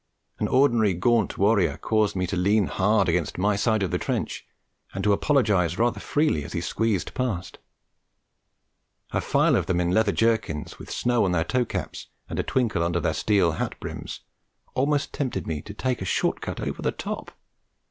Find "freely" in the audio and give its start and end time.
5.99-6.43